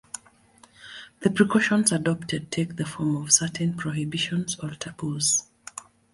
The 1.19 1.29
precautions 1.29 1.91
adopted 1.91 2.49
take 2.51 2.75
the 2.77 2.85
form 2.87 3.15
of 3.17 3.31
certain 3.31 3.75
prohibitions 3.77 4.57
or 4.59 4.71
taboos. 4.71 5.43